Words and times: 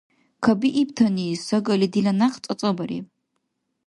Кабиибтани 0.43 1.27
сагали 1.47 1.87
дила 1.93 2.13
някъ 2.21 2.37
цӀацӀабариб. 2.43 3.05